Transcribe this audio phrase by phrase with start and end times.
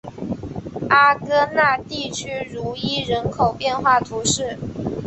[0.89, 4.57] 阿戈讷地区茹伊人口变化图示